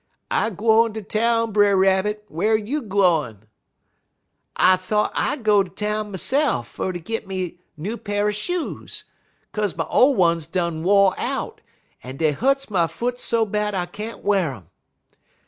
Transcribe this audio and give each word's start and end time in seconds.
"'I 0.31 0.49
gwine 0.57 0.93
ter 0.95 1.01
town, 1.01 1.51
Brer 1.51 1.75
Rabbit; 1.77 2.25
whar 2.27 2.55
you 2.57 2.81
gwine?' 2.81 3.45
"'I 4.55 4.75
thought 4.77 5.11
I 5.13 5.35
go 5.35 5.61
ter 5.61 5.71
town 5.73 6.09
myse'f 6.11 6.65
fer 6.65 6.91
ter 6.91 6.97
git 6.97 7.27
me 7.27 7.59
new 7.77 7.97
pa'r 7.97 8.31
shoes, 8.31 9.03
'kaze 9.53 9.77
my 9.77 9.85
ole 9.91 10.23
uns 10.23 10.47
done 10.47 10.83
wo' 10.83 11.13
out 11.19 11.61
en 12.01 12.17
dey 12.17 12.31
hu'ts 12.31 12.71
my 12.71 12.87
foots 12.87 13.23
so 13.23 13.45
bad 13.45 13.75
I 13.75 13.85
can't 13.85 14.23
w'ar 14.23 14.55
um. 14.55 14.69